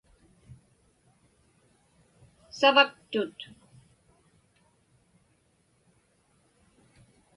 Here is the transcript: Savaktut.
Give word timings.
Savaktut. 2.59 3.37